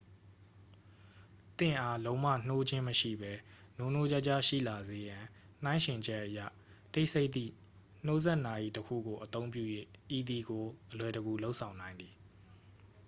[1.57, 3.31] သင့်အား လုံးဝနှိုးခြင်းမရှိဘဲ
[3.77, 5.23] နိုးနိုးကြားကြားရှိလာစေရန်
[5.63, 6.39] နှိုင်းယှဉ်ချက်အရ
[6.93, 7.51] တိတ်ဆိတ်သည့်
[8.05, 9.63] နှိုးစက်နာရီတစ်ခုကို အသုံးပြု၍
[10.17, 12.13] ဤသည်ကို အလွယ်တကူ လုပ်ဆောင်နိုင်သည်